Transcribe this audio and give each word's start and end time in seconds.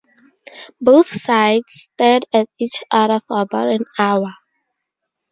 Both 0.81 1.09
sides 1.09 1.71
stared 1.73 2.25
at 2.33 2.47
each 2.57 2.83
other 2.89 3.19
for 3.19 3.41
about 3.41 3.67
an 3.67 3.85
hour. 3.99 4.33